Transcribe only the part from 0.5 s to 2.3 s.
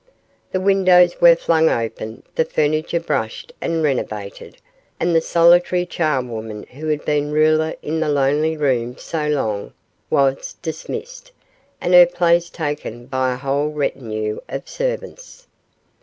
The windows were flung open,